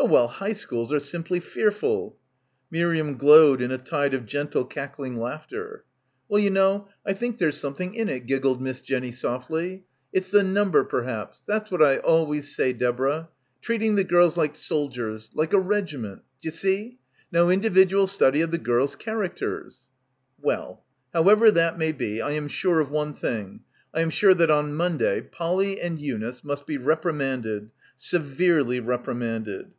"Oh 0.00 0.04
well, 0.10 0.28
high 0.28 0.52
schools 0.52 0.92
are 0.92 1.00
simply 1.00 1.40
fearful." 1.40 2.16
Miriam 2.70 3.16
glowed 3.16 3.60
in 3.60 3.72
a 3.72 3.78
tide 3.78 4.14
of 4.14 4.26
gentle 4.26 4.64
cackling 4.64 5.16
laughter. 5.16 5.82
"Well, 6.28 6.38
you 6.40 6.50
know, 6.50 6.88
I 7.04 7.14
think 7.14 7.36
there's 7.38 7.58
something 7.58 7.96
in 7.96 8.08
it," 8.08 8.20
giggled 8.26 8.62
Miss 8.62 8.80
Jenny 8.80 9.10
softly. 9.10 9.84
"It's 10.12 10.30
the 10.30 10.44
num— 10.44 10.70
105— 10.72 10.72
PILGRIMAGE 10.72 10.72
ber 10.72 10.84
perhaps. 10.84 11.42
That's 11.48 11.70
what 11.72 11.82
I 11.82 11.96
always 11.96 12.54
say, 12.54 12.72
Deborah. 12.72 13.28
Treating 13.60 13.96
the 13.96 14.04
gels 14.04 14.36
like 14.36 14.54
soldiers. 14.54 15.30
Like 15.34 15.52
a 15.52 15.58
regiment. 15.58 16.22
D'ye 16.42 16.52
see? 16.52 16.98
No 17.32 17.50
individual 17.50 18.06
study 18.06 18.40
of 18.40 18.52
the 18.52 18.56
gels' 18.58 18.94
char 18.96 19.16
acters" 19.28 19.78
"Well. 20.40 20.84
However 21.12 21.50
that 21.50 21.76
may 21.76 21.90
be, 21.90 22.22
I 22.22 22.30
am 22.30 22.46
sure 22.46 22.78
of 22.78 22.90
one 22.92 23.14
thing. 23.14 23.62
I 23.92 24.00
am 24.02 24.10
sure 24.10 24.32
that 24.32 24.50
on 24.50 24.74
Monday 24.74 25.22
Polly 25.22 25.80
and 25.80 25.98
Eunice 25.98 26.44
must 26.44 26.68
be 26.68 26.78
reprimanded. 26.78 27.70
Severely 27.96 28.80
repri 28.80 29.16
manded." 29.16 29.72